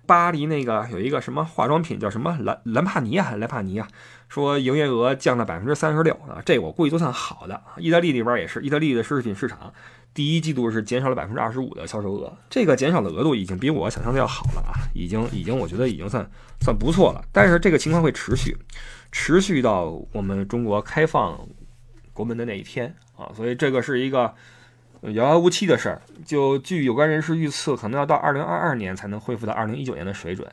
[0.07, 3.89] 巴黎那个有一个什么化妆品叫什么兰兰帕尼啊，兰帕尼啊，
[4.29, 7.61] 说营业额降了百分之三十六啊，这我估计都算好的。
[7.79, 9.73] 意大利里边也是，意大利的奢侈品市场
[10.15, 16.25] 第一季度是减少了百分之二十五的销售额，这个减少的额度已经比我想象的要好了啊，已经已经我觉得已经算
[16.61, 17.25] 算不错了。
[17.33, 18.57] 但是这个情况会持续。
[19.19, 21.41] 持续到我们中国开放
[22.13, 24.33] 国门的那一天啊，所以这个是一个
[25.01, 26.03] 遥遥无期的事儿。
[26.23, 30.47] 就据有关人士预测，可能要到二零二二年才能恢复到二零一九年的水准，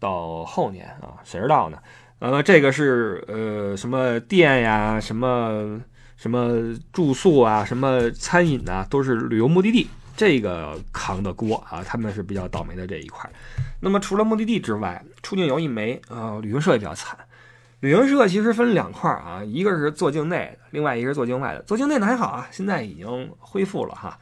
[0.00, 1.78] 到后年啊，谁知道呢？
[2.20, 5.78] 呃，这个是呃什么店呀，什么
[6.16, 13.30] 什么住宿啊，什么餐饮啊，都是旅游目的地，这个扛的锅啊，他们是比较倒霉的这一块。
[13.80, 17.18] 那么除了目的地之外，出境游一枚啊，旅行社也比较惨。
[17.80, 21.62] 旅行社其实分两块儿啊，一个是做境内的，另外一个是做境外的。
[21.62, 24.18] 做境内的还好啊，现在已经恢复了哈，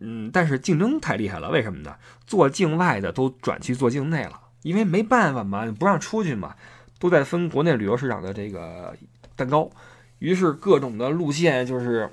[0.00, 1.94] 嗯，但是竞争太厉害了，为什么呢？
[2.26, 6.54] 做境外的都转去做境内了，因为没办法嘛，不让出去嘛，
[6.98, 8.94] 都在分国内旅游市场的这个
[9.34, 9.70] 蛋糕。
[10.18, 12.10] 于是各种的路线就是，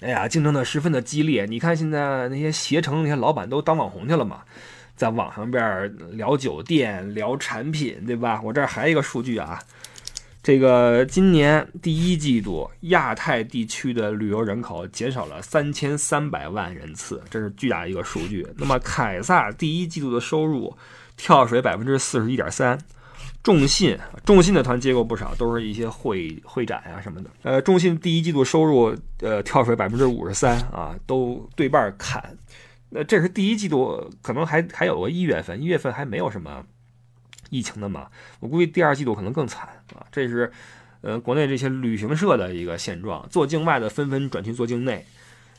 [0.00, 1.44] 哎呀，竞争的十分的激烈。
[1.44, 4.40] 你看现在那些携程那些老板都当网红去了嘛，
[4.96, 8.40] 在网上边聊酒店、聊产品，对吧？
[8.42, 9.62] 我这儿还有一个数据啊。
[10.42, 18.46] 这个今年第一季度亚太地区的旅游人口减少了三千三百万人次，这是巨大一个数据。
[18.56, 20.74] 那么凯撒第一季度的收入
[21.14, 22.78] 跳水百分之四十一点三，
[23.42, 27.28] 众信众信的团接过不少，都是一些会会展啊什么的。
[27.42, 32.34] 呃，众信第一季度收入呃跳水百分之五十三啊，都对半砍。
[32.88, 36.64] 那这是第一季度，可能还还有个一月份，一月份还没有什么。
[37.50, 38.08] 疫情的嘛，
[38.38, 40.06] 我估计第二季度可能更惨啊！
[40.10, 40.50] 这是，
[41.02, 45.04] 呃，国内这些旅行社的一个现状，做境外的纷纷转去做境内，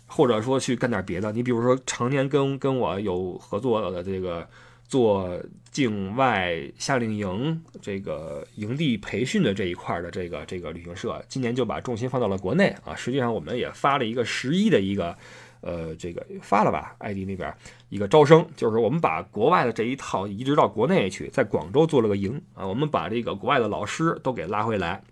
[0.08, 1.32] 或者说去干点别的。
[1.32, 4.48] 你比如说，常年跟跟我有合作的这个
[4.88, 12.96] 做境外夏令营、这个营地培训的这一块的这个这个旅行社，今年就把重心放到了国内啊。
[12.96, 15.18] 实际上，我们也发了一个十一的一个。
[15.62, 17.54] 呃，这个发了吧？ID 那边
[17.90, 25.04] 一个招生，就是我们把国外的这一套移植到国内去，在广州做了个营啊，我们把这个国外的老师都给拉回来，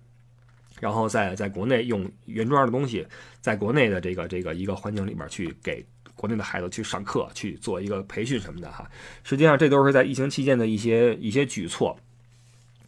[0.80, 3.06] 然后在在国内用原装的东西，
[3.42, 5.86] 在国内的这个这个一个环境里面去给
[6.16, 8.90] 国内的孩子去上课，去做一个培训什么的哈。
[9.24, 11.96] 实际上这都是在疫情期间的一些一些举措，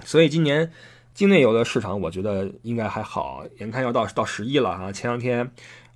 [0.04, 0.72] 所以今年
[1.14, 5.52] 境内游的市场我觉得应该还好，眼看要到到十一了哈，前两天。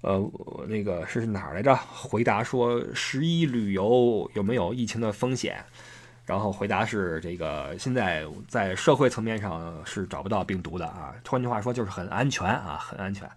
[0.05, 0.31] 呃，
[0.67, 1.75] 那个是哪儿来着？
[1.91, 5.57] 回答说十一旅游有没有疫情的风险？
[6.27, 11.15] 然后回答是这个，现在在社会层面上是找不到病毒的啊。
[11.27, 13.27] 换句话说就是很安全啊，很安全。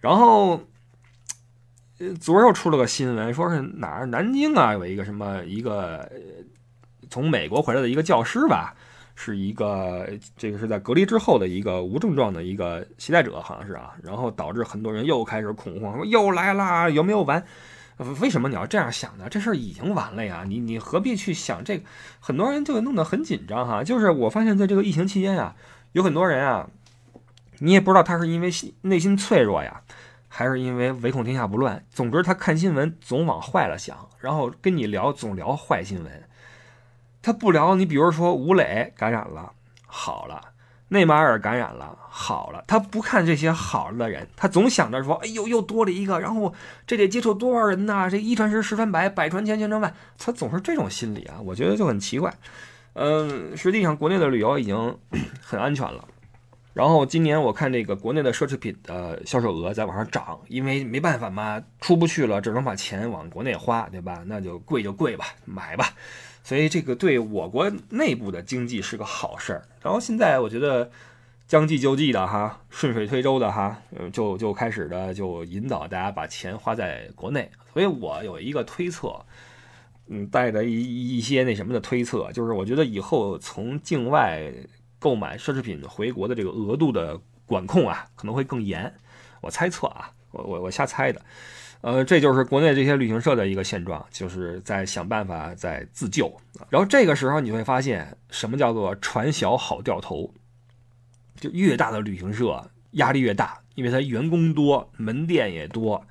[0.00, 0.62] 然后，
[2.18, 4.06] 昨儿又出了个新闻，说是哪儿？
[4.06, 6.10] 南京啊，有一个什么一个
[7.10, 8.74] 从美国回来的一个教师吧。
[9.24, 17.44] 是一个，这个是在隔离之后的一个无症状的一个携带者，好像是啊，然后导致很多人又开始恐慌，说又来啦，有没有完？
[18.20, 19.28] 为什么你要这样想呢？
[19.30, 21.84] 这事儿已经完了呀，你你何必去想这个？
[22.18, 23.84] 很多人就弄得很紧张哈。
[23.84, 25.54] 就是我发现，在这个疫情期间啊，
[25.92, 26.68] 有很多人啊，
[27.60, 29.82] 你也不知道他是因为心内心脆弱呀，
[30.26, 31.84] 还是因为唯恐天下不乱。
[31.90, 36.24] 总之，他看新闻总往坏了想，然后跟你聊总聊坏新闻。
[37.22, 39.52] 他不聊你，比如说吴磊感染了，
[39.86, 40.40] 好了；
[40.88, 42.64] 内马尔感染了，好了。
[42.66, 46.52] 他不看这些好了的人，他总想着说：“哎呦，又多了一个，然后
[46.86, 48.08] 这得接触多少人呐？
[48.10, 52.34] 这一传十，十传百，百传千，千传万。”他总是这种心理啊，我觉得就很奇怪。
[52.94, 54.98] 嗯，实际上国内的旅游已经
[55.40, 56.04] 很安全了。
[56.74, 64.22] 然后今年我看这个国内的奢侈品的销售额在往上涨，因为没办法嘛，出不去了，只能把钱往国内花，对吧？
[64.26, 65.90] 那就贵就贵吧，买吧。
[66.44, 69.68] 所以这个对我国内部的经济是个好事儿。
[69.80, 70.90] 然后现在我觉得
[71.46, 73.80] 将计就计的哈，顺水推舟的哈，
[74.12, 77.50] 就就开始的就引导大家把钱花在国内。
[77.72, 79.24] 所以我有一个推测，
[80.08, 84.52] 嗯，带着一一些那什么的推测，就是我觉得以后从境外
[84.98, 88.92] 购买奢侈品回国的这个额度的管控啊，可能会更严。
[89.40, 91.20] 我猜测啊，我我我瞎猜的。
[91.82, 96.32] 呃，这就是国内这些旅行社的一个现状，就是在想办法在自救。
[96.70, 100.32] 然后这个时候你会发现，什么叫做船小好掉头？
[101.40, 106.06] 就越大的旅行社压力越大，因为它员工多，门店也多，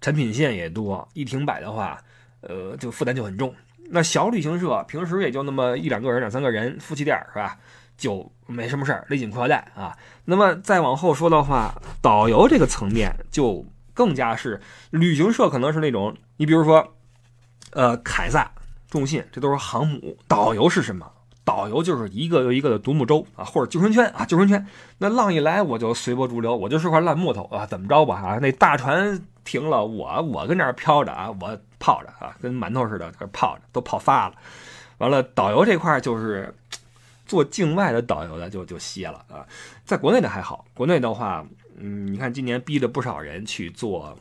[0.00, 2.02] 产品线也多，一停摆的话，
[2.40, 3.54] 呃，就负担就很重。
[3.90, 7.58] 那小旅行社平时也就那么一两个人、两三个人，夫妻店是吧？
[7.98, 9.94] 就没什么事儿，勒紧裤腰带啊。
[10.24, 13.62] 那么再往后说的话，导游这个层面就。
[13.94, 16.94] 更加是旅行社，可能是那种你比如说，
[17.72, 18.50] 呃，凯撒、
[18.88, 20.16] 众信，这都是航母。
[20.26, 21.10] 导游是什么？
[21.44, 24.64] 导游就是一个又一个的独木舟啊，或者救生圈啊，救生圈。
[24.98, 28.38] 那浪一来，我就随波逐流，我就是块烂木头啊，怎么着吧啊？
[28.40, 34.34] 那大船停了，我我跟那儿飘着啊，我泡着啊，跟馒头似的这泡着，都泡发了。
[34.98, 36.54] 完了，导游这块就是
[37.30, 39.46] 做境外的导游的就就歇了啊，
[39.84, 41.46] 在国内的还好，国内的话。
[41.82, 44.14] 嗯，你看今年逼着不少人去做，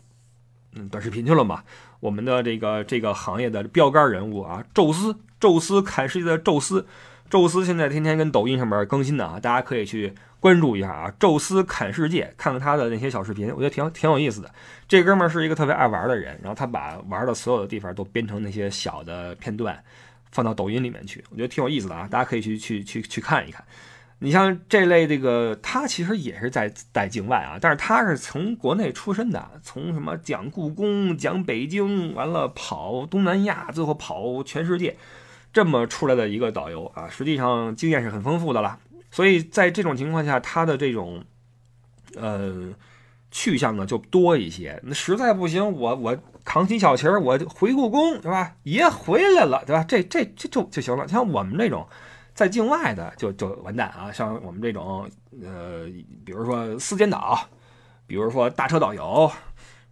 [0.76, 1.62] 嗯，短视频去了嘛。
[2.00, 6.88] 我们的这个这个行业的标杆人物啊，宙斯，宙斯砍世界的宙斯，
[7.30, 11.14] 宙斯现在天天跟抖音上面更新的啊，大家可以去关注一下啊。
[11.20, 14.50] 宙斯砍世界，看看他的那些小视频，我觉得挺挺有意思的。
[14.88, 19.84] 这哥们儿是一个特别爱玩的人，然后他把玩的所有的地方都编成那些小的片段，
[20.32, 23.64] 放到抖音里面去，我觉得挺有意思的啊，大家可以去去去去看一看。
[24.22, 34.98] 你像这类这个，他其实也是在在境外啊，但是他是从国内出身的，从什么讲故宫、讲北京，完了跑东南亚，最后跑全世界，
[35.54, 38.78] 这么出来的一个导游啊，实际上经验是很丰富的了。
[39.10, 41.24] 所以在这种情况下，他的这种
[42.16, 42.74] 呃，
[43.32, 44.78] 去向呢就多一些。
[44.84, 46.18] 那实在不行，我我
[46.50, 48.56] 扛起小旗儿，我回故宫，对吧？
[48.64, 49.86] 爷回来了，对吧？
[49.88, 51.08] 这这这就就行了。
[51.08, 51.88] 像我们这种
[52.34, 54.12] 在境外的，就就完蛋啊！
[54.12, 55.08] 像我们这种，
[55.44, 55.86] 呃，
[56.26, 57.40] 比如说司监导，
[58.08, 59.32] 比如说大车导游。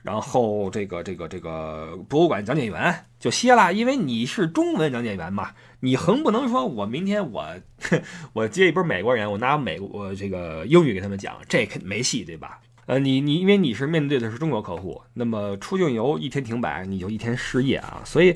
[0.01, 5.51] 然后这个这个这个博物馆讲解员就歇了，因为你是中文讲解员嘛，
[5.81, 7.45] 你横不能说我明天我
[8.33, 12.59] 我接一波美国人，我拿美国这个英语给他们讲，这肯没戏，对吧？
[12.87, 18.35] 呃，你你因为你是面对的是中国客户，那么出境游一天停摆，你就一天失业啊，所以。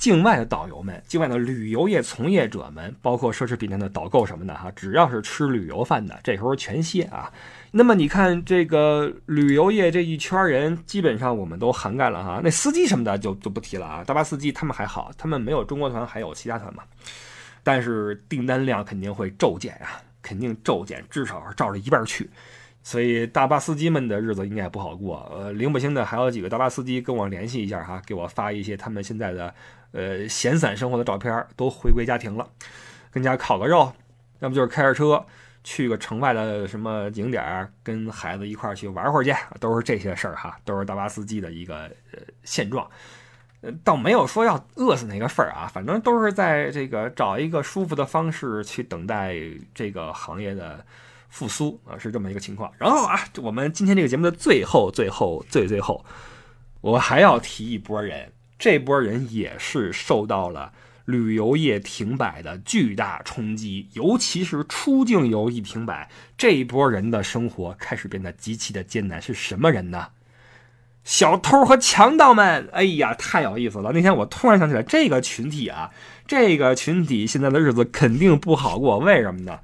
[0.00, 7.30] 境外的导游们，境外的旅游业从业者们，包括奢侈品店的导购什么的哈，只要是吃旅游饭的，这时候全歇啊。
[7.70, 12.40] 那么你看这个旅游业这一圈人，基本上我们都涵盖了哈。
[12.42, 16.82] 那司机什么的就就不提了啊，大巴司机他们还好，他们没有中国团，还有其他团嘛。
[17.62, 22.30] 但是订单量肯定会骤减啊，肯定骤减，至少是照着一半去。
[22.90, 25.30] 所以大巴司机们的日子应该也不好过。
[25.32, 29.54] 呃，零不星的还有几个大巴司机跟我联系一下哈，给我发一些他们现在的。
[29.92, 32.48] 呃，闲散生活的照片都回归家庭了，
[33.12, 33.92] 跟家烤个肉，
[34.40, 35.24] 要不就是开着车
[35.62, 42.88] 去个城外的什么景点，跟孩子一块儿去玩会儿去，都是这些事儿哈，都是大巴司机的一个呃现状。
[43.60, 49.36] 呃，倒没有说要饿死那个份儿啊，反正都是在这个找一个舒服的方式去等待
[49.74, 50.84] 这个行业的
[51.30, 52.70] 复苏啊，是这么一个情况。
[52.76, 56.04] 然后啊，我们今天这个节目的最后、最后、最最后，
[56.82, 58.32] 我还要提一波人。
[58.58, 60.70] 这波人也是受到了
[61.06, 69.22] 旅游业停摆的巨大冲击，尤其是出境游一停摆，这一波人的生活开始变得极其的艰难。
[69.22, 70.08] 是什么人呢？
[71.02, 72.68] 小偷和强盗们！
[72.74, 73.90] 哎呀，太有意思了！
[73.94, 75.90] 那天我突然想起来，这个群体啊，
[76.26, 78.98] 这个群体现在的日子肯定不好过。
[78.98, 79.60] 为什么呢？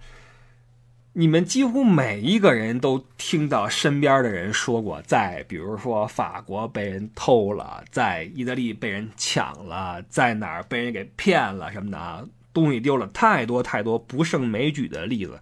[1.19, 15.41] 你们几乎每一个人都听到身边的人说过，在比如说法国被人偷了，在意大利被人抢了，在哪儿被人给骗了什么的啊，东西丢了，太多太多不胜枚举的例子。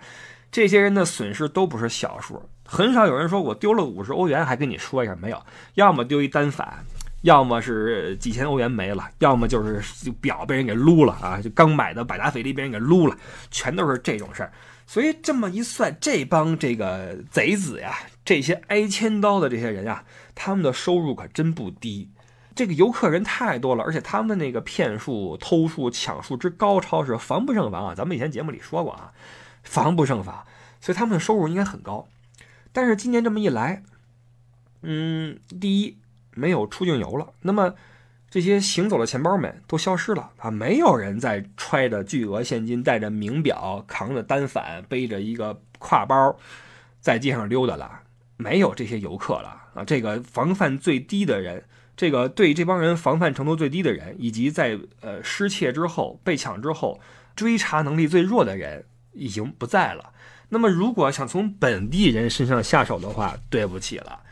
[0.52, 5.42] 这些人的损失都不是小数，很少有人说我丢了五十欧元还跟你说一下没有，
[5.74, 6.84] 要么丢一单反，
[7.22, 13.16] 要么是几千欧元没了，要么就是表被人给撸了啊，就刚买的百达翡丽被人给撸了，
[13.50, 14.52] 全都是这种事儿。
[14.86, 20.04] 所以这么一算，这帮这个贼子呀，这些挨千刀的这些人啊，
[20.34, 22.10] 他们的收入可真不低。
[22.54, 27.94] 这个游客人太多了，而且他们那个骗术、偷术、抢术之高超是防不胜防啊！
[27.94, 29.12] 咱们以前节目里说过啊，
[29.62, 30.46] 防不胜防。
[30.80, 32.06] 所以他们的收入应该很高。
[32.72, 33.82] 但是今年这么一来，
[34.82, 35.98] 嗯，第一
[36.34, 37.74] 没有出境游了，那么。
[38.34, 40.50] 这些行走的钱包们都消失了啊！
[40.50, 46.36] 没有人再揣着巨额现金、带着名表、扛着单反、背着一个挎包
[47.00, 48.00] 在街上溜达了。
[48.36, 49.84] 没有这些游客了啊！
[49.84, 51.62] 这个防范最低的人，
[51.96, 57.00] 这个对这帮人防范程度最低的人，以及在呃失窃之后、被抢之后
[57.36, 60.10] 追查能力最弱的人已经不在了。
[60.48, 64.22] 那么，如果想从本地人身上下手的话，对不起了。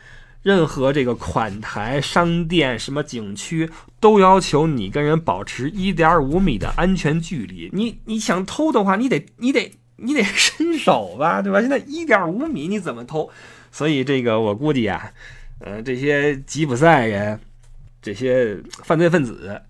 [0.43, 3.69] 任何这个款台、商店、什么景区，
[3.99, 7.69] 都要求你跟人保持一点五米的安全距离。
[7.73, 11.61] 你你想偷的话，你得你得你得伸手吧， 对吧？
[11.61, 13.29] 现在一点五米你怎么偷？
[13.71, 15.11] 所以这个我估计啊，
[15.59, 17.39] 呃，这些吉普赛人，
[18.01, 19.61] 这些犯罪分子。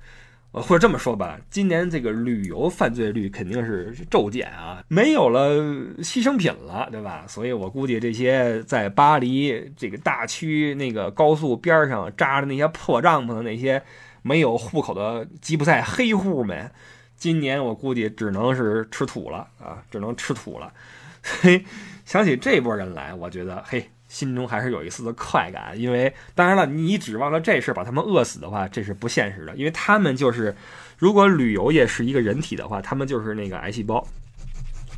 [0.54, 5.49] 呃，或者这么说吧，今年这个旅游犯罪率肯定是骤减啊，没有了
[6.04, 7.26] 牺牲品了，对吧？
[7.28, 13.82] 所以我估计这些在巴黎这个大区那个高速边上扎着那些破帐篷的那些
[14.22, 16.72] 没有户口的吉普赛黑户们，
[17.16, 20.72] 今年我估计只能是吃土了啊，只能吃土了。
[21.41, 21.66] 嘿，
[22.06, 23.89] 想起这波人来，我觉得嘿。
[24.14, 29.55] 心中还是有一丝的快感，因为当然了，你指望着这事把他们饿死的话，这是不现实的。
[29.55, 30.55] 因为他们就是，
[30.99, 34.07] 如果旅游业是一个人体的话，他们就是那个癌细胞，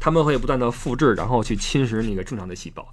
[0.01, 2.85] 他们会不断的复制，然后去侵蚀那个正常的细胞。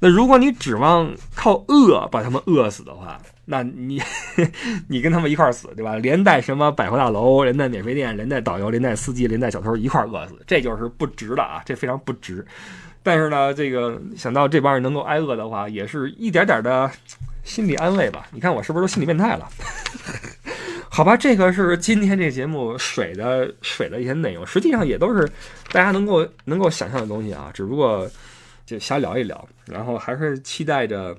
[0.00, 4.00] 那如果你指望靠饿把他们饿死的话，那你
[4.86, 5.96] 你跟他们一块死，对吧？
[5.96, 11.60] 连带什么百货大楼，连带免税店，连带导游，连带司机，连带小偷一块饿死，这就是不值的啊！
[11.66, 12.46] 这非常不值。
[13.02, 16.88] 但是呢，这个想到这帮人能够挨饿的话，也是一点点的
[17.42, 18.28] 心理安慰吧。
[18.30, 19.48] 你看我是不是都心理变态了？
[20.88, 25.28] 好吧，这个是今天这节目水的水的一些内容，实际上也都是
[25.72, 28.08] 大家能够能够想象的东西啊，只不过
[28.64, 29.48] 就瞎聊一聊。
[29.66, 31.16] 然后还是期待着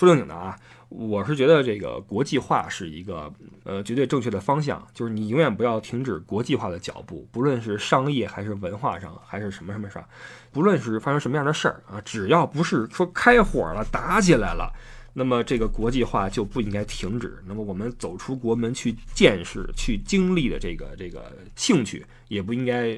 [0.00, 3.32] 说正经的啊，我是觉得这个国际化是一个
[3.64, 10.02] 呃绝对正确的方向，就是你永远不要停止国际化的脚步，不论是商业还是文化上，还是什么什么上，
[10.50, 14.72] 不论是发生什么样的事儿啊，只要不是说开火了、打起来了。
[15.12, 17.42] 那么这个国际化就不应该停止。
[17.44, 22.96] 那么我们走出国门去见识、去经历的这个这个兴趣，也不应该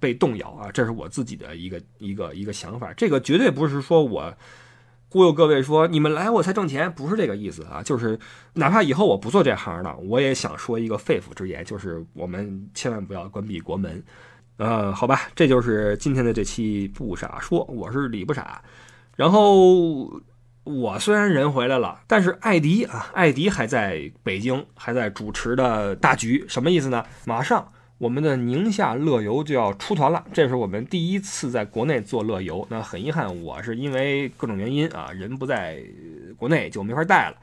[0.00, 0.72] 被动摇啊！
[0.72, 2.90] 这是我自己的一个一个一个想法。
[2.94, 4.34] 这个绝对不是说我
[5.12, 7.82] 忽悠各位说你们来我才挣钱，不是这个意思啊！
[7.82, 8.18] 就是
[8.54, 14.02] 哪怕以后我不做这行了，我也想说一个肺腑之言，就是我们千万不要关闭国门。
[14.56, 18.62] 呃，好吧，这就是今天的这期不傻说，我是李不傻，
[19.14, 20.22] 然后。
[20.64, 27.04] 我虽然人回来了，但是艾迪啊，艾迪还在北京，还在主持的大局，什么意思呢？
[27.24, 27.66] 马上
[28.02, 32.66] 我们的宁夏乐游就要出团了，这是我们第一次在国内做乐游。
[32.68, 35.80] 那很遗憾，我是因为各种原因啊，人不在
[36.36, 37.36] 国内就没法带了。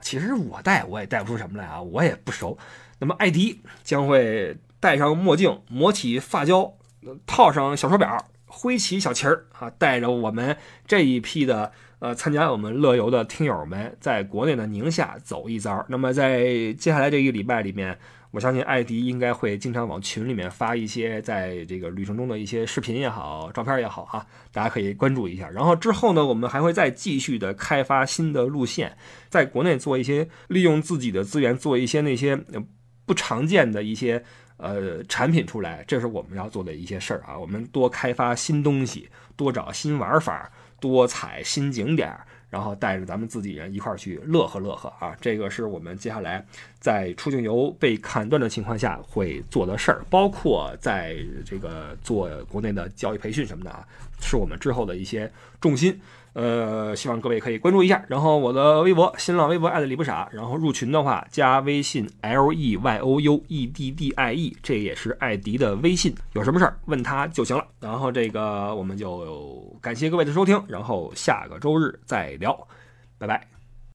[0.00, 2.58] 其实我带我也带不出什么来啊，我也不熟。
[2.98, 6.74] 那么艾迪将会戴上墨镜，抹起发胶，
[7.24, 10.56] 套上小手表，挥起小旗儿啊，带着我们
[10.88, 11.70] 这一批的。
[12.00, 15.84] 呃，参加我们乐游的听友们，在国内的宁夏走一遭。
[15.90, 17.98] 那么，在接下来这一个礼拜里面，
[18.30, 25.48] 我相信艾迪应该会经常往群里面发一些在这个旅程中的一些视频也好，照片也好哈，大家可以关注一下。
[25.50, 28.96] 然后之后呢，我们还会再继续的开发新的路线，
[29.28, 32.38] 在国内做一些利用自己的资源，做一些那些
[33.04, 34.22] 不常见的一些
[34.56, 37.38] 呃产品出来，这是我们要做的一些事儿啊。
[37.38, 40.50] 我们多开发新东西，多找新玩法。
[40.80, 42.10] 多彩新景点，
[42.50, 45.16] 然后带着咱们自己人一块儿去乐呵乐呵啊！
[45.20, 46.44] 这个是我们接下来
[46.80, 53.86] 在出境游被砍断的情况下会做的事儿，包括在这个做国内的教育培训什么的啊，
[54.20, 55.30] 是我们之后的一些
[55.60, 55.98] 重心。
[56.32, 67.64] 呃，希望各位可以关注一下，然后我的微博、新浪微博艾特李不傻，然后入群的话加微信 l e y o u e d d i e，这也是艾迪的微信，有什么事儿问他就行了。
[67.80, 72.66] 然后这个我们就感谢各位的收听，然后下个周日再聊，
[73.18, 73.49] 拜拜。